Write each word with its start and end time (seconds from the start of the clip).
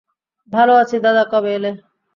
ভালো 0.53 0.73
আছি 0.81 0.95
দাদা, 1.05 1.23
কবে 1.31 1.49
এলে? 1.57 1.71